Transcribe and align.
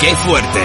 ¡Qué 0.00 0.14
fuerte! 0.14 0.60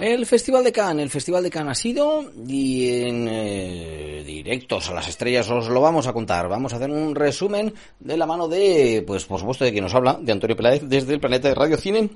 El 0.00 0.24
Festival 0.24 0.64
de 0.64 0.72
Cannes, 0.72 1.02
el 1.02 1.10
Festival 1.10 1.42
de 1.42 1.50
Cannes 1.50 1.72
ha 1.72 1.74
sido 1.74 2.24
y 2.46 3.02
en 3.02 3.28
eh, 3.28 4.22
directos 4.24 4.88
a 4.88 4.94
las 4.94 5.08
estrellas 5.08 5.50
os 5.50 5.68
lo 5.68 5.82
vamos 5.82 6.06
a 6.06 6.14
contar. 6.14 6.48
Vamos 6.48 6.72
a 6.72 6.76
hacer 6.76 6.90
un 6.90 7.14
resumen 7.14 7.74
de 8.00 8.16
la 8.16 8.24
mano 8.24 8.48
de, 8.48 9.04
pues 9.06 9.26
por 9.26 9.40
supuesto, 9.40 9.64
de 9.64 9.72
quien 9.72 9.84
nos 9.84 9.94
habla, 9.94 10.18
de 10.20 10.32
Antonio 10.32 10.56
Peláez 10.56 10.82
desde 10.84 11.12
el 11.12 11.20
planeta 11.20 11.48
de 11.48 11.54
Radio 11.54 11.76
Cine 11.76 12.08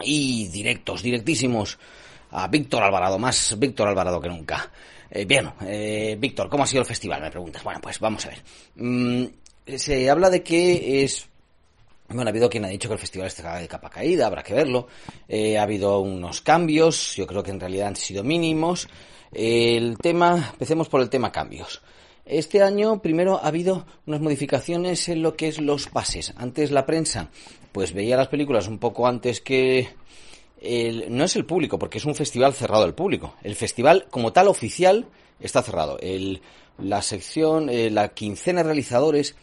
y 0.00 0.48
directos, 0.48 1.02
directísimos 1.02 1.78
a 2.30 2.48
Víctor 2.48 2.82
Alvarado, 2.82 3.18
más 3.18 3.54
Víctor 3.58 3.88
Alvarado 3.88 4.18
que 4.18 4.28
nunca. 4.28 4.70
Eh, 5.10 5.24
bien, 5.24 5.50
eh, 5.62 6.16
Víctor, 6.18 6.48
¿cómo 6.48 6.64
ha 6.64 6.66
sido 6.66 6.82
el 6.82 6.86
festival? 6.86 7.20
Me 7.20 7.30
preguntas. 7.30 7.62
Bueno, 7.62 7.80
pues 7.82 7.98
vamos 7.98 8.24
a 8.26 8.28
ver. 8.28 8.42
Mm, 8.76 9.26
se 9.76 10.08
habla 10.08 10.30
de 10.30 10.42
que 10.42 11.02
es 11.04 11.28
bueno, 12.08 12.28
ha 12.28 12.30
habido 12.30 12.48
quien 12.48 12.64
ha 12.64 12.68
dicho 12.68 12.88
que 12.88 12.94
el 12.94 13.00
festival 13.00 13.26
está 13.26 13.58
de 13.58 13.68
capa 13.68 13.90
caída, 13.90 14.26
habrá 14.26 14.42
que 14.42 14.54
verlo. 14.54 14.86
Eh, 15.28 15.58
ha 15.58 15.62
habido 15.62 16.00
unos 16.00 16.40
cambios, 16.40 17.14
yo 17.16 17.26
creo 17.26 17.42
que 17.42 17.50
en 17.50 17.60
realidad 17.60 17.88
han 17.88 17.96
sido 17.96 18.24
mínimos. 18.24 18.88
el 19.30 19.98
tema, 19.98 20.48
empecemos 20.52 20.88
por 20.88 21.02
el 21.02 21.10
tema 21.10 21.30
cambios. 21.30 21.82
Este 22.24 22.62
año, 22.62 23.02
primero, 23.02 23.36
ha 23.42 23.48
habido 23.48 23.86
unas 24.06 24.22
modificaciones 24.22 25.08
en 25.10 25.22
lo 25.22 25.36
que 25.36 25.48
es 25.48 25.60
los 25.60 25.86
pases. 25.88 26.32
Antes 26.36 26.70
la 26.70 26.86
prensa, 26.86 27.30
pues 27.72 27.92
veía 27.92 28.16
las 28.16 28.28
películas 28.28 28.68
un 28.68 28.78
poco 28.78 29.06
antes 29.06 29.40
que... 29.40 29.88
El, 30.60 31.14
no 31.16 31.24
es 31.24 31.36
el 31.36 31.44
público, 31.44 31.78
porque 31.78 31.98
es 31.98 32.04
un 32.04 32.14
festival 32.14 32.52
cerrado 32.52 32.84
al 32.84 32.94
público. 32.94 33.34
El 33.42 33.54
festival, 33.54 34.06
como 34.10 34.32
tal, 34.32 34.48
oficial, 34.48 35.06
está 35.40 35.62
cerrado. 35.62 35.98
El, 36.00 36.40
la 36.78 37.02
sección, 37.02 37.68
eh, 37.70 37.90
la 37.90 38.08
quincena 38.08 38.60
de 38.60 38.64
realizadores 38.64 39.34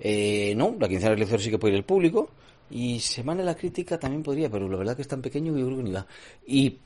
eh, 0.00 0.54
no, 0.56 0.76
la 0.78 0.88
quincena 0.88 1.10
de 1.10 1.16
realizadores 1.16 1.44
sí 1.44 1.50
que 1.50 1.58
puede 1.58 1.74
ir 1.74 1.78
el 1.78 1.84
público. 1.84 2.30
Y 2.70 3.00
Semana 3.00 3.40
de 3.40 3.46
la 3.46 3.56
Crítica 3.56 3.98
también 3.98 4.22
podría, 4.22 4.50
pero 4.50 4.68
la 4.68 4.76
verdad 4.76 4.96
que 4.96 5.02
es 5.02 5.08
tan 5.08 5.22
pequeño 5.22 5.54
que 5.54 5.60
yo 5.60 5.68
que 5.68 5.82
ni 5.82 5.92
va. 5.92 6.06
Y 6.46 6.78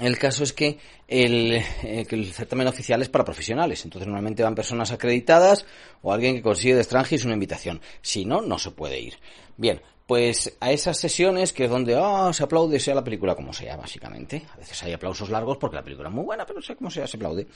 el 0.00 0.18
caso 0.18 0.44
es 0.44 0.52
que 0.52 0.78
el, 1.06 1.52
eh, 1.82 2.06
que 2.08 2.16
el 2.16 2.32
certamen 2.32 2.66
oficial 2.66 3.02
es 3.02 3.08
para 3.08 3.24
profesionales, 3.24 3.84
entonces 3.84 4.06
normalmente 4.06 4.42
van 4.42 4.54
personas 4.54 4.90
acreditadas 4.90 5.66
o 6.00 6.12
alguien 6.12 6.34
que 6.34 6.42
consigue 6.42 6.74
de 6.74 6.80
extranjeros 6.80 7.24
una 7.24 7.34
invitación. 7.34 7.80
Si 8.00 8.24
no, 8.24 8.40
no 8.40 8.58
se 8.58 8.70
puede 8.70 8.98
ir. 8.98 9.14
Bien, 9.56 9.82
pues 10.06 10.56
a 10.60 10.72
esas 10.72 10.98
sesiones 10.98 11.52
que 11.52 11.64
es 11.64 11.70
donde 11.70 11.96
ah, 11.96 12.32
se 12.32 12.42
aplaude, 12.42 12.80
sea 12.80 12.94
la 12.94 13.04
película 13.04 13.34
como 13.34 13.52
sea, 13.52 13.76
básicamente. 13.76 14.44
A 14.52 14.56
veces 14.56 14.82
hay 14.82 14.92
aplausos 14.92 15.30
largos 15.30 15.58
porque 15.58 15.76
la 15.76 15.84
película 15.84 16.08
es 16.08 16.14
muy 16.14 16.24
buena, 16.24 16.46
pero 16.46 16.62
sea 16.62 16.74
como 16.74 16.90
sea, 16.90 17.06
se 17.06 17.16
aplaude. 17.16 17.46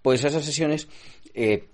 Pues 0.00 0.24
a 0.24 0.28
esas 0.28 0.44
sesiones 0.44 0.88
eh, 1.34 1.68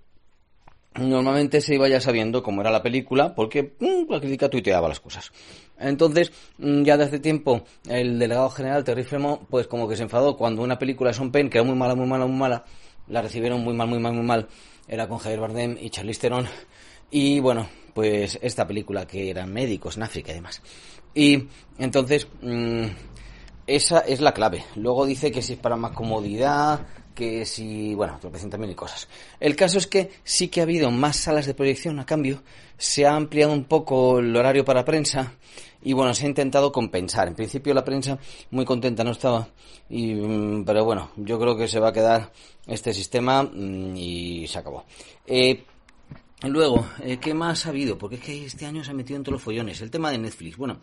normalmente 0.95 1.61
se 1.61 1.75
iba 1.75 1.89
ya 1.89 2.01
sabiendo 2.01 2.43
cómo 2.43 2.61
era 2.61 2.71
la 2.71 2.83
película 2.83 3.35
porque 3.35 3.75
mm, 3.79 4.11
la 4.11 4.21
crítica 4.21 4.49
tuiteaba 4.49 4.89
las 4.89 5.01
cosas. 5.01 5.33
Entonces, 5.79 6.33
mm, 6.59 6.83
ya 6.83 6.97
desde 6.97 7.19
tiempo, 7.19 7.65
el 7.89 8.19
delegado 8.19 8.51
general 8.51 8.85
Terry 8.85 9.05
Fremont, 9.05 9.43
pues 9.49 9.67
como 9.67 9.89
que 9.89 9.97
se 9.97 10.03
enfadó 10.03 10.37
cuando 10.37 10.63
una 10.63 10.79
película 10.79 11.11
de 11.11 11.15
Sean 11.15 11.31
Penn, 11.31 11.51
que 11.51 11.59
era 11.59 11.67
muy 11.67 11.77
mala, 11.77 11.95
muy 11.95 12.07
mala, 12.07 12.27
muy 12.27 12.37
mala, 12.37 12.65
la 13.09 13.23
recibieron 13.23 13.63
muy 13.63 13.75
mal, 13.75 13.89
muy 13.89 13.99
mal, 13.99 14.13
muy 14.13 14.25
mal, 14.25 14.49
era 14.87 15.09
con 15.09 15.19
Javier 15.19 15.41
Bardem 15.41 15.77
y 15.81 15.91
Charlize 15.91 16.21
Theron, 16.21 16.47
y 17.11 17.41
bueno, 17.41 17.69
pues 17.95 18.39
esta 18.43 18.67
película 18.67 19.07
que 19.07 19.31
eran 19.31 19.53
médicos 19.53 19.97
en 19.97 20.03
África 20.03 20.33
y 20.33 20.37
demás. 20.37 20.63
Y 21.15 21.49
entonces, 21.79 22.29
mm, 22.43 22.85
esa 23.69 24.01
es 24.01 24.21
la 24.21 24.33
clave. 24.33 24.65
Luego 24.75 25.07
dice 25.07 25.31
que 25.31 25.43
si 25.43 25.53
es 25.53 25.59
para 25.59 25.77
más 25.77 25.93
comodidad, 25.93 26.87
que 27.15 27.45
si, 27.45 27.95
bueno, 27.95 28.17
tropecientas 28.21 28.59
mil 28.59 28.75
cosas. 28.75 29.09
El 29.41 29.57
caso 29.57 29.79
es 29.79 29.87
que 29.87 30.11
sí 30.25 30.49
que 30.49 30.61
ha 30.61 30.63
habido 30.63 30.91
más 30.91 31.17
salas 31.17 31.47
de 31.47 31.55
proyección 31.55 31.99
a 31.99 32.07
cambio, 32.07 32.43
se 32.77 33.07
ha 33.07 33.15
ampliado 33.15 33.53
un 33.53 33.65
poco 33.65 34.21
el 34.21 34.35
horario 34.35 34.65
para 34.65 34.85
prensa 34.85 35.35
y 35.83 35.93
bueno, 35.93 36.15
se 36.15 36.25
ha 36.25 36.29
intentado 36.29 36.73
compensar. 36.73 37.29
En 37.29 37.35
principio 37.35 37.75
la 37.75 37.85
prensa 37.85 38.19
muy 38.51 38.65
contenta 38.65 39.05
no 39.05 39.11
estaba, 39.11 39.49
y, 39.91 40.15
mm, 40.15 40.65
pero 40.65 40.85
bueno, 40.85 41.11
yo 41.17 41.39
creo 41.39 41.57
que 41.57 41.69
se 41.69 41.81
va 41.81 41.89
a 41.89 41.93
quedar 41.93 42.33
este 42.67 42.95
sistema 42.95 43.43
mm, 43.43 43.97
y 43.97 44.47
se 44.47 44.59
acabó. 44.59 44.85
Eh, 45.27 45.65
luego, 46.43 46.89
eh, 47.03 47.19
¿qué 47.21 47.35
más 47.35 47.67
ha 47.67 47.71
habido? 47.71 47.99
Porque 47.99 48.17
es 48.17 48.23
que 48.23 48.45
este 48.47 48.67
año 48.67 48.85
se 48.85 48.91
ha 48.91 48.95
metido 48.95 49.17
en 49.17 49.25
todos 49.25 49.35
los 49.35 49.43
follones. 49.43 49.81
El 49.81 49.91
tema 49.91 50.11
de 50.11 50.19
Netflix. 50.19 50.57
Bueno, 50.57 50.81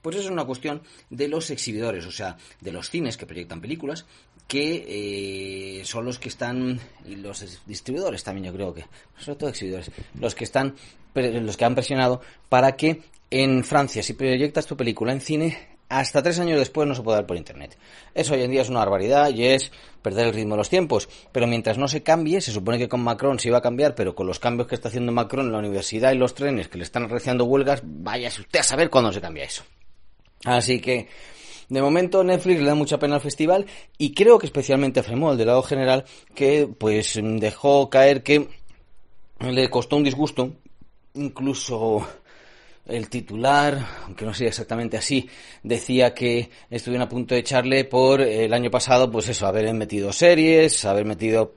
pues 0.00 0.16
eso 0.16 0.26
es 0.26 0.30
una 0.30 0.44
cuestión 0.44 0.82
de 1.10 1.28
los 1.28 1.50
exhibidores, 1.50 2.06
o 2.06 2.12
sea, 2.12 2.36
de 2.60 2.72
los 2.72 2.90
cines 2.90 3.16
que 3.16 3.26
proyectan 3.26 3.60
películas 3.60 4.06
que 4.46 5.78
eh, 5.80 5.84
son 5.84 6.04
los 6.04 6.18
que 6.18 6.28
están 6.28 6.78
y 7.06 7.16
los 7.16 7.64
distribuidores 7.66 8.22
también 8.22 8.46
yo 8.46 8.52
creo 8.52 8.74
que 8.74 8.84
sobre 9.18 9.38
todo 9.38 9.48
exhibidores 9.48 9.90
los 10.20 10.34
que 10.34 10.44
están 10.44 10.74
los 11.14 11.56
que 11.56 11.64
han 11.64 11.74
presionado 11.74 12.20
para 12.48 12.76
que 12.76 13.02
en 13.30 13.64
Francia 13.64 14.02
si 14.02 14.12
proyectas 14.12 14.66
tu 14.66 14.76
película 14.76 15.12
en 15.12 15.20
cine 15.20 15.73
hasta 15.88 16.22
tres 16.22 16.38
años 16.38 16.58
después 16.58 16.88
no 16.88 16.94
se 16.94 17.02
puede 17.02 17.18
dar 17.18 17.26
por 17.26 17.36
internet. 17.36 17.76
Eso 18.14 18.34
hoy 18.34 18.42
en 18.42 18.50
día 18.50 18.62
es 18.62 18.68
una 18.68 18.80
barbaridad 18.80 19.30
y 19.30 19.44
es 19.44 19.70
perder 20.02 20.28
el 20.28 20.34
ritmo 20.34 20.54
de 20.54 20.58
los 20.58 20.68
tiempos. 20.68 21.08
Pero 21.32 21.46
mientras 21.46 21.78
no 21.78 21.88
se 21.88 22.02
cambie, 22.02 22.40
se 22.40 22.52
supone 22.52 22.78
que 22.78 22.88
con 22.88 23.02
Macron 23.02 23.38
se 23.38 23.48
iba 23.48 23.58
a 23.58 23.62
cambiar, 23.62 23.94
pero 23.94 24.14
con 24.14 24.26
los 24.26 24.38
cambios 24.38 24.68
que 24.68 24.74
está 24.74 24.88
haciendo 24.88 25.12
Macron 25.12 25.46
en 25.46 25.52
la 25.52 25.58
universidad 25.58 26.12
y 26.12 26.18
los 26.18 26.34
trenes 26.34 26.68
que 26.68 26.78
le 26.78 26.84
están 26.84 27.08
realizando 27.08 27.44
huelgas, 27.44 27.82
váyase 27.84 28.40
usted 28.40 28.60
a 28.60 28.64
saber 28.64 28.90
cuándo 28.90 29.12
se 29.12 29.20
cambia 29.20 29.44
eso. 29.44 29.64
Así 30.44 30.80
que 30.80 31.08
de 31.68 31.82
momento 31.82 32.22
Netflix 32.22 32.60
le 32.60 32.66
da 32.66 32.74
mucha 32.74 32.98
pena 32.98 33.16
al 33.16 33.20
festival 33.20 33.66
y 33.96 34.14
creo 34.14 34.38
que 34.38 34.46
especialmente 34.46 35.00
a 35.00 35.02
Fremont, 35.02 35.38
del 35.38 35.46
lado 35.46 35.62
general, 35.62 36.04
que 36.34 36.68
pues 36.78 37.18
dejó 37.22 37.88
caer 37.88 38.22
que 38.22 38.48
le 39.40 39.70
costó 39.70 39.96
un 39.96 40.04
disgusto, 40.04 40.52
incluso 41.14 42.06
el 42.86 43.08
titular, 43.08 43.78
aunque 44.04 44.24
no 44.24 44.34
sea 44.34 44.48
exactamente 44.48 44.96
así, 44.96 45.28
decía 45.62 46.12
que 46.14 46.50
estuvieron 46.70 47.06
a 47.06 47.08
punto 47.08 47.34
de 47.34 47.40
echarle 47.40 47.84
por 47.84 48.20
el 48.20 48.52
año 48.52 48.70
pasado, 48.70 49.10
pues 49.10 49.28
eso, 49.28 49.46
haber 49.46 49.72
metido 49.74 50.12
series, 50.12 50.84
haber 50.84 51.04
metido 51.04 51.54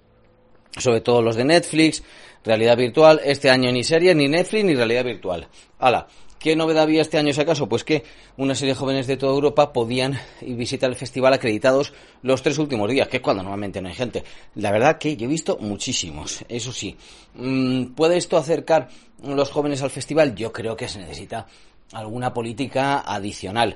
sobre 0.78 1.02
todo 1.02 1.22
los 1.22 1.36
de 1.36 1.44
Netflix, 1.44 2.04
realidad 2.44 2.78
virtual, 2.78 3.20
este 3.24 3.50
año 3.50 3.72
ni 3.72 3.84
series, 3.84 4.16
ni 4.16 4.28
Netflix, 4.28 4.64
ni 4.64 4.76
realidad 4.76 5.04
virtual. 5.04 5.48
Hala, 5.80 6.08
¿Qué 6.40 6.56
novedad 6.56 6.84
había 6.84 7.02
este 7.02 7.18
año, 7.18 7.34
si 7.34 7.42
acaso? 7.42 7.68
Pues 7.68 7.84
que 7.84 8.04
una 8.38 8.54
serie 8.54 8.74
de 8.74 8.80
jóvenes 8.80 9.08
de 9.08 9.18
toda 9.18 9.34
Europa 9.34 9.74
podían 9.74 10.20
visitar 10.42 10.90
el 10.90 10.96
festival 10.96 11.34
acreditados 11.34 11.94
los 12.22 12.44
tres 12.44 12.60
últimos 12.60 12.90
días, 12.92 13.08
que 13.08 13.18
es 13.18 13.24
cuando 13.24 13.42
normalmente 13.42 13.82
no 13.82 13.90
hay 13.90 13.96
gente. 13.96 14.24
La 14.54 14.72
verdad 14.72 15.00
que 15.00 15.18
yo 15.18 15.26
he 15.26 15.30
visto 15.30 15.58
muchísimos, 15.60 16.46
eso 16.48 16.72
sí. 16.72 16.96
Mm, 17.34 17.96
¿Puede 17.96 18.18
esto 18.18 18.38
acercar 18.38 18.90
a 19.24 19.30
los 19.30 19.50
jóvenes 19.50 19.82
al 19.82 19.90
festival? 19.90 20.36
Yo 20.36 20.54
creo 20.54 20.78
que 20.78 20.88
se 20.88 21.00
necesita 21.00 21.48
alguna 21.92 22.34
política 22.34 23.00
adicional. 23.00 23.76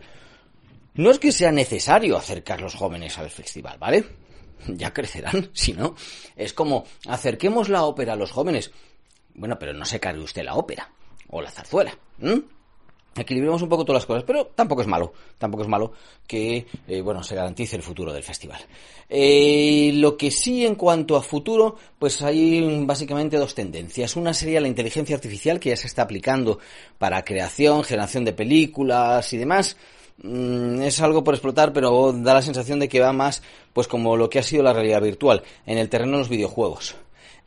No 0.93 1.09
es 1.09 1.17
que 1.17 1.31
sea 1.31 1.51
necesario 1.51 2.15
acercar 2.15 2.61
los 2.61 2.75
jóvenes 2.75 3.17
al 3.17 3.31
festival, 3.31 3.79
¿vale? 3.79 4.05
Ya 4.67 4.93
crecerán, 4.93 5.49
si 5.53 5.73
no. 5.73 5.95
Es 6.35 6.53
como, 6.53 6.85
acerquemos 7.07 7.69
la 7.69 7.85
ópera 7.85 8.13
a 8.13 8.17
los 8.17 8.31
jóvenes. 8.31 8.71
Bueno, 9.33 9.57
pero 9.57 9.73
no 9.73 9.85
se 9.85 9.99
cargue 9.99 10.21
usted 10.21 10.43
la 10.43 10.55
ópera 10.55 10.91
o 11.31 11.41
la 11.41 11.49
zarzuela. 11.49 11.97
Equilibremos 13.13 13.61
un 13.61 13.67
poco 13.67 13.83
todas 13.83 14.01
las 14.01 14.05
cosas, 14.05 14.23
pero 14.25 14.45
tampoco 14.55 14.81
es 14.81 14.87
malo, 14.87 15.11
tampoco 15.37 15.63
es 15.63 15.69
malo 15.69 15.91
que, 16.25 16.65
eh, 16.87 17.01
bueno, 17.01 17.21
se 17.23 17.35
garantice 17.35 17.75
el 17.75 17.83
futuro 17.83 18.13
del 18.13 18.23
festival. 18.23 18.61
Eh, 19.09 19.91
lo 19.95 20.15
que 20.15 20.31
sí 20.31 20.65
en 20.65 20.75
cuanto 20.75 21.17
a 21.17 21.21
futuro, 21.21 21.75
pues 21.99 22.21
hay 22.21 22.85
básicamente 22.85 23.35
dos 23.35 23.53
tendencias. 23.53 24.15
Una 24.15 24.33
sería 24.33 24.61
la 24.61 24.69
inteligencia 24.69 25.13
artificial 25.13 25.59
que 25.59 25.71
ya 25.71 25.75
se 25.75 25.87
está 25.87 26.03
aplicando 26.03 26.59
para 26.97 27.21
creación, 27.23 27.83
generación 27.83 28.23
de 28.23 28.31
películas 28.31 29.33
y 29.33 29.37
demás. 29.37 29.75
Mm, 30.23 30.81
es 30.83 31.01
algo 31.01 31.21
por 31.21 31.33
explotar, 31.33 31.73
pero 31.73 32.13
da 32.13 32.35
la 32.35 32.41
sensación 32.41 32.79
de 32.79 32.87
que 32.87 33.01
va 33.01 33.11
más, 33.11 33.43
pues 33.73 33.89
como 33.89 34.15
lo 34.15 34.29
que 34.29 34.39
ha 34.39 34.43
sido 34.43 34.63
la 34.63 34.71
realidad 34.71 35.01
virtual, 35.01 35.43
en 35.65 35.77
el 35.77 35.89
terreno 35.89 36.13
de 36.13 36.19
los 36.19 36.29
videojuegos. 36.29 36.95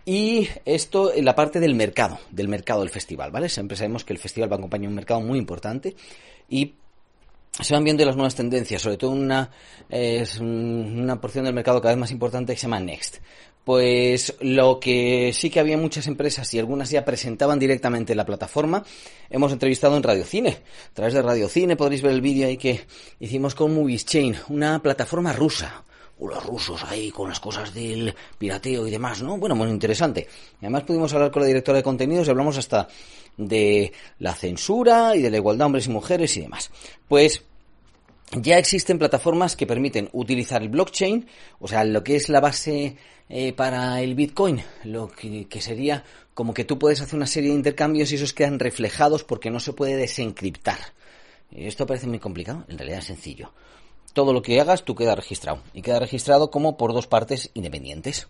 Y 0.06 0.48
esto 0.64 1.14
en 1.14 1.24
la 1.24 1.34
parte 1.34 1.60
del 1.60 1.74
mercado, 1.74 2.18
del 2.30 2.48
mercado 2.48 2.80
del 2.80 2.90
festival, 2.90 3.30
¿vale? 3.30 3.48
Siempre 3.48 3.76
sabemos 3.76 4.04
que 4.04 4.12
el 4.12 4.18
festival 4.18 4.50
va 4.52 4.56
a 4.56 4.58
acompañar 4.58 4.88
un 4.88 4.94
mercado 4.94 5.20
muy 5.20 5.38
importante 5.38 5.96
y 6.48 6.74
se 7.60 7.72
van 7.72 7.84
viendo 7.84 8.04
las 8.04 8.16
nuevas 8.16 8.34
tendencias, 8.34 8.82
sobre 8.82 8.96
todo 8.96 9.12
una, 9.12 9.50
una 10.40 11.20
porción 11.20 11.44
del 11.44 11.54
mercado 11.54 11.80
cada 11.80 11.94
vez 11.94 12.00
más 12.00 12.10
importante 12.10 12.52
que 12.52 12.58
se 12.58 12.66
llama 12.66 12.80
Next. 12.80 13.18
Pues 13.64 14.34
lo 14.40 14.78
que 14.78 15.32
sí 15.32 15.48
que 15.48 15.60
había 15.60 15.78
muchas 15.78 16.06
empresas 16.06 16.52
y 16.52 16.58
algunas 16.58 16.90
ya 16.90 17.04
presentaban 17.04 17.58
directamente 17.58 18.14
la 18.14 18.26
plataforma, 18.26 18.84
hemos 19.30 19.52
entrevistado 19.52 19.96
en 19.96 20.02
Radio 20.02 20.24
Cine. 20.24 20.58
A 20.90 20.94
través 20.94 21.14
de 21.14 21.22
Radio 21.22 21.48
Cine 21.48 21.76
podréis 21.76 22.02
ver 22.02 22.12
el 22.12 22.20
vídeo 22.20 22.46
ahí 22.46 22.58
que 22.58 22.82
hicimos 23.20 23.54
con 23.54 23.74
Movies 23.74 24.04
Chain, 24.04 24.36
una 24.48 24.82
plataforma 24.82 25.32
rusa. 25.32 25.84
Los 26.20 26.46
rusos 26.46 26.82
ahí 26.84 27.10
con 27.10 27.28
las 27.28 27.40
cosas 27.40 27.74
del 27.74 28.14
pirateo 28.38 28.86
y 28.86 28.90
demás, 28.90 29.22
¿no? 29.22 29.36
Bueno, 29.36 29.54
muy 29.54 29.68
interesante. 29.68 30.26
Además 30.60 30.84
pudimos 30.84 31.12
hablar 31.12 31.30
con 31.30 31.42
la 31.42 31.48
directora 31.48 31.78
de 31.78 31.82
contenidos 31.82 32.26
y 32.26 32.30
hablamos 32.30 32.56
hasta 32.56 32.88
de 33.36 33.92
la 34.20 34.32
censura 34.34 35.16
y 35.16 35.22
de 35.22 35.30
la 35.30 35.36
igualdad 35.38 35.64
de 35.64 35.66
hombres 35.66 35.86
y 35.86 35.90
mujeres 35.90 36.36
y 36.36 36.40
demás. 36.40 36.70
Pues 37.08 37.42
ya 38.32 38.58
existen 38.58 38.98
plataformas 38.98 39.56
que 39.56 39.66
permiten 39.66 40.08
utilizar 40.12 40.62
el 40.62 40.68
blockchain, 40.68 41.26
o 41.60 41.68
sea, 41.68 41.84
lo 41.84 42.02
que 42.02 42.16
es 42.16 42.28
la 42.28 42.40
base 42.40 42.96
eh, 43.28 43.52
para 43.52 44.00
el 44.00 44.14
Bitcoin, 44.14 44.62
lo 44.84 45.08
que, 45.08 45.46
sería 45.60 46.04
como 46.32 46.54
que 46.54 46.64
tú 46.64 46.78
puedes 46.78 47.00
hacer 47.00 47.16
una 47.16 47.26
serie 47.26 47.50
de 47.50 47.56
intercambios 47.56 48.10
y 48.12 48.16
esos 48.16 48.32
quedan 48.32 48.58
reflejados 48.58 49.24
porque 49.24 49.50
no 49.50 49.60
se 49.60 49.72
puede 49.72 49.96
desencriptar. 49.96 50.78
Esto 51.50 51.86
parece 51.86 52.06
muy 52.06 52.18
complicado, 52.18 52.64
en 52.68 52.78
realidad 52.78 53.00
es 53.00 53.06
sencillo 53.06 53.52
todo 54.14 54.32
lo 54.32 54.40
que 54.40 54.60
hagas 54.60 54.84
tú 54.84 54.94
queda 54.94 55.14
registrado. 55.14 55.62
Y 55.74 55.82
queda 55.82 55.98
registrado 55.98 56.50
como 56.50 56.78
por 56.78 56.94
dos 56.94 57.06
partes 57.06 57.50
independientes. 57.52 58.28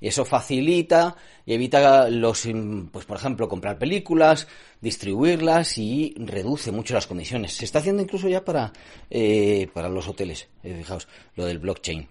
Y 0.00 0.08
eso 0.08 0.24
facilita 0.24 1.16
y 1.46 1.54
evita 1.54 2.10
los, 2.10 2.46
pues 2.92 3.06
por 3.06 3.16
ejemplo, 3.16 3.48
comprar 3.48 3.78
películas, 3.78 4.48
distribuirlas 4.80 5.78
y 5.78 6.14
reduce 6.18 6.72
mucho 6.72 6.94
las 6.94 7.06
comisiones. 7.06 7.54
Se 7.54 7.64
está 7.64 7.78
haciendo 7.78 8.02
incluso 8.02 8.28
ya 8.28 8.44
para, 8.44 8.72
eh, 9.08 9.68
para 9.72 9.88
los 9.88 10.08
hoteles, 10.08 10.48
eh, 10.62 10.74
fijaos, 10.76 11.08
lo 11.36 11.46
del 11.46 11.60
blockchain. 11.60 12.08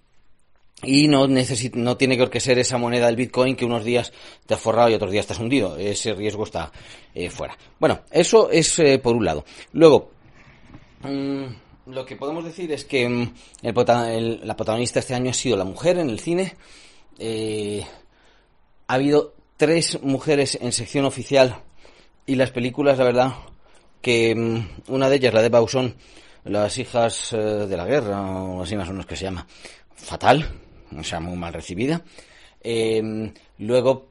Y 0.82 1.06
no, 1.06 1.26
no 1.28 1.96
tiene 1.96 2.30
que 2.30 2.40
ser 2.40 2.58
esa 2.58 2.78
moneda 2.78 3.06
del 3.06 3.16
Bitcoin 3.16 3.54
que 3.54 3.64
unos 3.64 3.84
días 3.84 4.12
te 4.46 4.54
has 4.54 4.60
forrado 4.60 4.90
y 4.90 4.94
otros 4.94 5.12
días 5.12 5.30
has 5.30 5.38
hundido. 5.38 5.76
Ese 5.76 6.14
riesgo 6.14 6.44
está 6.44 6.72
eh, 7.14 7.30
fuera. 7.30 7.56
Bueno, 7.78 8.00
eso 8.10 8.50
es 8.50 8.80
por 9.02 9.14
un 9.14 9.24
lado. 9.24 9.44
Luego, 9.72 10.10
mm, 11.02 11.63
lo 11.86 12.06
que 12.06 12.16
podemos 12.16 12.44
decir 12.44 12.72
es 12.72 12.84
que 12.84 13.08
mm, 13.08 13.34
la 13.62 14.56
protagonista 14.56 15.00
este 15.00 15.14
año 15.14 15.30
ha 15.30 15.34
sido 15.34 15.56
la 15.56 15.64
mujer 15.64 15.98
en 15.98 16.10
el 16.10 16.20
cine. 16.20 16.56
Eh, 17.18 17.84
ha 18.86 18.94
habido 18.94 19.34
tres 19.56 20.02
mujeres 20.02 20.58
en 20.60 20.72
sección 20.72 21.04
oficial 21.04 21.62
y 22.26 22.36
las 22.36 22.50
películas, 22.50 22.98
la 22.98 23.04
verdad, 23.04 23.32
que 24.00 24.34
mm, 24.34 24.92
una 24.92 25.08
de 25.08 25.16
ellas, 25.16 25.34
la 25.34 25.42
de 25.42 25.48
Bausón, 25.48 25.94
las 26.44 26.78
hijas 26.78 27.32
eh, 27.32 27.36
de 27.36 27.76
la 27.76 27.86
guerra, 27.86 28.20
o 28.22 28.62
así 28.62 28.76
más 28.76 28.88
o 28.88 28.92
menos 28.92 29.06
que 29.06 29.16
se 29.16 29.24
llama, 29.24 29.46
fatal, 29.94 30.48
o 30.96 31.02
sea, 31.02 31.20
muy 31.20 31.36
mal 31.36 31.52
recibida. 31.52 32.02
Em, 32.60 33.32
luego, 33.58 34.08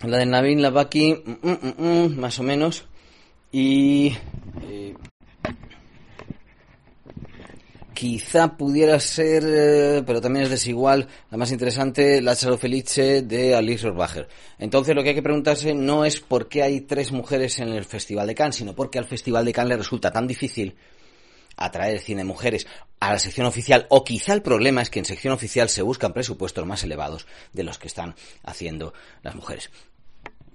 la 0.00 0.18
de 0.18 0.26
Navin 0.26 0.62
Lavaki, 0.62 1.14
mm, 1.14 2.18
más 2.18 2.38
o 2.38 2.42
menos. 2.42 2.84
Y 3.50 4.14
eh, 4.62 4.94
quizá 7.94 8.56
pudiera 8.56 8.98
ser, 9.00 9.44
eh, 9.46 10.02
pero 10.06 10.20
también 10.20 10.44
es 10.44 10.50
desigual, 10.50 11.08
la 11.30 11.36
más 11.36 11.50
interesante, 11.52 12.22
Chalo 12.34 12.58
Felice 12.58 13.22
de 13.22 13.54
Alice 13.54 13.86
Orbacher. 13.86 14.28
Entonces 14.58 14.94
lo 14.94 15.02
que 15.02 15.10
hay 15.10 15.14
que 15.14 15.22
preguntarse 15.22 15.74
no 15.74 16.04
es 16.04 16.20
por 16.20 16.48
qué 16.48 16.62
hay 16.62 16.82
tres 16.82 17.12
mujeres 17.12 17.58
en 17.58 17.68
el 17.68 17.84
Festival 17.84 18.26
de 18.26 18.34
Cannes, 18.34 18.56
sino 18.56 18.74
por 18.74 18.90
qué 18.90 18.98
al 18.98 19.04
Festival 19.06 19.44
de 19.44 19.52
Cannes 19.52 19.70
le 19.70 19.76
resulta 19.76 20.10
tan 20.10 20.26
difícil 20.26 20.76
atraer 21.56 22.00
cine 22.00 22.24
mujeres 22.24 22.66
a 22.98 23.12
la 23.12 23.18
sección 23.18 23.46
oficial 23.46 23.86
o 23.90 24.04
quizá 24.04 24.32
el 24.32 24.42
problema 24.42 24.82
es 24.82 24.90
que 24.90 24.98
en 24.98 25.04
sección 25.04 25.34
oficial 25.34 25.68
se 25.68 25.82
buscan 25.82 26.12
presupuestos 26.12 26.66
más 26.66 26.82
elevados 26.82 27.26
de 27.52 27.62
los 27.64 27.78
que 27.78 27.88
están 27.88 28.14
haciendo 28.42 28.94
las 29.22 29.34
mujeres. 29.34 29.70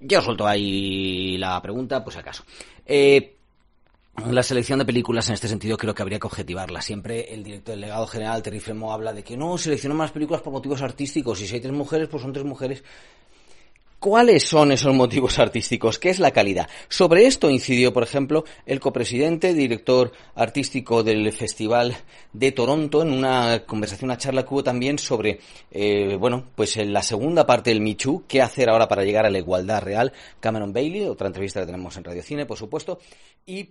Ya 0.00 0.18
os 0.18 0.24
suelto 0.24 0.46
ahí 0.46 1.36
la 1.38 1.60
pregunta, 1.60 2.04
pues 2.04 2.16
acaso. 2.16 2.44
Eh, 2.86 3.37
la 4.26 4.42
selección 4.42 4.78
de 4.78 4.84
películas 4.84 5.28
en 5.28 5.34
este 5.34 5.48
sentido 5.48 5.76
creo 5.76 5.94
que 5.94 6.02
habría 6.02 6.18
que 6.18 6.26
objetivarla. 6.26 6.82
Siempre 6.82 7.32
el 7.32 7.42
director 7.42 7.74
delegado 7.74 8.06
general, 8.06 8.42
Terry 8.42 8.60
Fremo, 8.60 8.92
habla 8.92 9.12
de 9.12 9.22
que 9.22 9.36
no, 9.36 9.56
seleccionamos 9.58 10.04
las 10.04 10.12
películas 10.12 10.42
por 10.42 10.52
motivos 10.52 10.82
artísticos 10.82 11.40
y 11.40 11.46
si 11.46 11.54
hay 11.54 11.60
tres 11.60 11.72
mujeres, 11.72 12.08
pues 12.08 12.22
son 12.22 12.32
tres 12.32 12.44
mujeres. 12.44 12.82
¿Cuáles 14.00 14.44
son 14.44 14.70
esos 14.70 14.94
motivos 14.94 15.40
artísticos? 15.40 15.98
¿Qué 15.98 16.10
es 16.10 16.20
la 16.20 16.30
calidad? 16.30 16.68
Sobre 16.88 17.26
esto 17.26 17.50
incidió, 17.50 17.92
por 17.92 18.04
ejemplo, 18.04 18.44
el 18.64 18.78
copresidente, 18.78 19.54
director 19.54 20.12
artístico 20.36 21.02
del 21.02 21.32
Festival 21.32 21.96
de 22.32 22.52
Toronto, 22.52 23.02
en 23.02 23.10
una 23.10 23.64
conversación, 23.66 24.10
una 24.10 24.16
charla 24.16 24.44
que 24.44 24.54
hubo 24.54 24.62
también 24.62 25.00
sobre, 25.00 25.40
eh, 25.72 26.14
bueno, 26.14 26.44
pues 26.54 26.76
en 26.76 26.92
la 26.92 27.02
segunda 27.02 27.44
parte 27.44 27.70
del 27.70 27.80
Michu, 27.80 28.22
qué 28.28 28.40
hacer 28.40 28.70
ahora 28.70 28.86
para 28.86 29.02
llegar 29.02 29.26
a 29.26 29.30
la 29.30 29.38
igualdad 29.38 29.82
real. 29.82 30.12
Cameron 30.38 30.72
Bailey, 30.72 31.06
otra 31.06 31.26
entrevista 31.26 31.58
que 31.58 31.66
tenemos 31.66 31.96
en 31.96 32.04
Radio 32.04 32.22
Cine, 32.22 32.46
por 32.46 32.56
supuesto, 32.56 33.00
y 33.46 33.70